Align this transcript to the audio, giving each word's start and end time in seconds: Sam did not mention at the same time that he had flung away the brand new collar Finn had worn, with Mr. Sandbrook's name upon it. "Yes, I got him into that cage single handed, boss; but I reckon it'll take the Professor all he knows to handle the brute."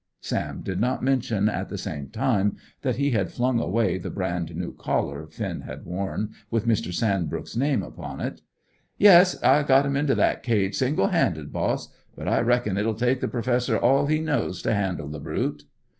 Sam 0.21 0.61
did 0.63 0.79
not 0.79 1.03
mention 1.03 1.47
at 1.47 1.69
the 1.69 1.77
same 1.77 2.07
time 2.09 2.57
that 2.81 2.95
he 2.95 3.11
had 3.11 3.31
flung 3.31 3.59
away 3.59 3.99
the 3.99 4.09
brand 4.09 4.55
new 4.55 4.73
collar 4.73 5.27
Finn 5.27 5.61
had 5.61 5.85
worn, 5.85 6.31
with 6.49 6.65
Mr. 6.67 6.91
Sandbrook's 6.91 7.55
name 7.55 7.83
upon 7.83 8.19
it. 8.19 8.41
"Yes, 8.97 9.39
I 9.43 9.61
got 9.61 9.85
him 9.85 9.95
into 9.95 10.15
that 10.15 10.41
cage 10.41 10.73
single 10.75 11.09
handed, 11.09 11.53
boss; 11.53 11.89
but 12.15 12.27
I 12.27 12.39
reckon 12.39 12.77
it'll 12.79 12.95
take 12.95 13.21
the 13.21 13.27
Professor 13.27 13.77
all 13.77 14.07
he 14.07 14.19
knows 14.19 14.63
to 14.63 14.73
handle 14.73 15.07
the 15.07 15.19
brute." 15.19 15.65